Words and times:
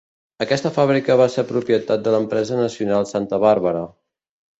Aquesta 0.43 0.69
fàbrica 0.77 1.17
va 1.19 1.27
ser 1.33 1.43
propietat 1.51 2.07
de 2.07 2.13
l'Empresa 2.15 2.57
Nacional 2.61 3.07
Santa 3.11 3.41
Bàrbara. 3.45 3.85